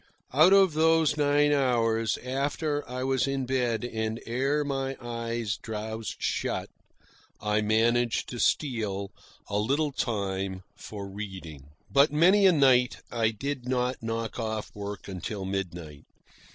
Out 0.33 0.51
of 0.51 0.73
those 0.73 1.15
nine 1.15 1.51
hours, 1.51 2.17
after 2.25 2.83
I 2.89 3.03
was 3.03 3.27
in 3.27 3.45
bed 3.45 3.85
and 3.85 4.19
ere 4.25 4.63
my 4.63 4.97
eyes 4.99 5.57
drowsed 5.57 6.19
shut, 6.23 6.71
I 7.39 7.61
managed 7.61 8.27
to 8.29 8.39
steal 8.39 9.11
a 9.47 9.59
little 9.59 9.91
time 9.91 10.63
for 10.75 11.07
reading. 11.07 11.69
But 11.91 12.11
many 12.11 12.47
a 12.47 12.51
night 12.51 12.97
I 13.11 13.29
did 13.29 13.67
not 13.69 14.01
knock 14.01 14.39
off 14.39 14.71
work 14.75 15.07
until 15.07 15.45
midnight. 15.45 16.05